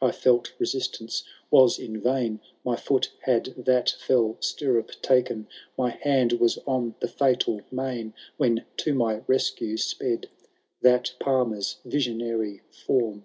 I 0.00 0.12
felt 0.12 0.52
resistance 0.60 1.24
was 1.50 1.80
in 1.80 1.98
vain, 2.00 2.38
My 2.64 2.76
foot 2.76 3.10
had 3.22 3.46
that 3.58 3.90
fell 3.98 4.34
stiirup 4.34 5.00
ta*en, 5.02 5.48
Mj 5.76 5.98
hand 5.98 6.32
was 6.34 6.58
on 6.58 6.94
the 7.00 7.08
&tal 7.08 7.60
mane, 7.72 8.14
When 8.36 8.66
to 8.76 8.94
my 8.94 9.22
rescue 9.26 9.76
sped 9.76 10.28
That 10.82 11.14
Palmer^s 11.18 11.78
visionary 11.84 12.62
form. 12.86 13.24